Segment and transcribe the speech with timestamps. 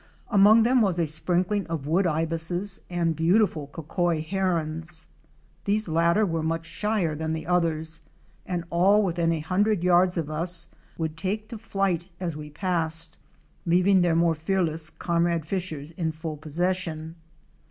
[0.29, 5.05] Among them was a sprinkling of Wood Ibises * and beautiful Cocoi Herons.
[5.65, 8.01] These latter were much shyer than the others
[8.43, 13.15] and all within a hundred yards of us would take to flight as we passed,
[13.67, 17.15] leaving their more fearless comrade fishers in full possession.